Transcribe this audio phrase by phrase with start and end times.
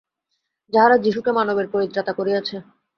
[0.73, 2.55] তাহারা যীশুকে মানবের পরিত্রাতা করিয়াছে।